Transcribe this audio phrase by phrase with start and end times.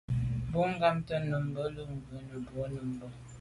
[0.53, 3.07] Bo ghamt’é nummb’a lo ghù numebwô num bo.